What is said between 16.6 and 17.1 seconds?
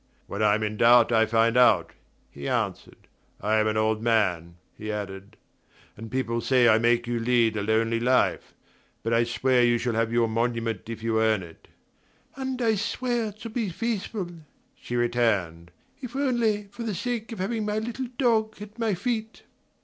for the